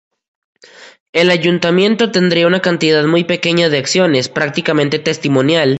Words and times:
El 1.13 1.29
Ayuntamiento 1.29 2.09
tendría 2.09 2.47
una 2.47 2.59
cantidad 2.59 3.05
muy 3.05 3.23
pequeña 3.23 3.69
de 3.69 3.77
acciones, 3.77 4.29
prácticamente 4.29 4.97
testimonial. 4.97 5.69